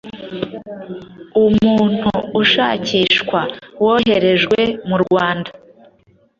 Umuntu 1.45 2.09
ushakishwa 2.41 3.39
woherejwe 3.83 4.59
mu 4.89 4.97
Rwanda 5.03 5.49